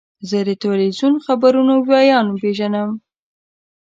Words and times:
زه 0.29 0.39
د 0.47 0.49
تلویزیون 0.61 1.13
د 1.17 1.23
خبرونو 1.25 1.73
ویاند 1.89 2.29
پیژنم. 2.41 2.91